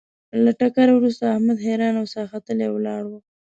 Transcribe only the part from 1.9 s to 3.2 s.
او ساه ختلی ولاړ و.